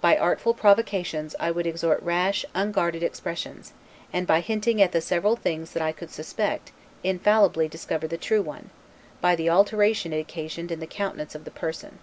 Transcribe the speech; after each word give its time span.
By 0.00 0.16
artful 0.18 0.52
provocations 0.52 1.36
I 1.38 1.52
would 1.52 1.64
extort 1.64 2.02
rash 2.02 2.44
unguarded 2.56 3.04
expressions; 3.04 3.72
and, 4.12 4.26
by 4.26 4.40
hinting 4.40 4.82
at 4.82 4.88
all 4.88 4.92
the 4.94 5.00
several 5.00 5.36
things 5.36 5.70
that 5.74 5.80
I 5.84 5.92
could 5.92 6.10
suspect, 6.10 6.72
infallibly 7.04 7.68
discover 7.68 8.08
the 8.08 8.18
true 8.18 8.42
one, 8.42 8.70
by 9.20 9.36
the 9.36 9.48
alteration 9.48 10.12
it 10.12 10.18
occasioned 10.18 10.72
in 10.72 10.80
the 10.80 10.88
countenance 10.88 11.36
of 11.36 11.44
the 11.44 11.52
person. 11.52 12.00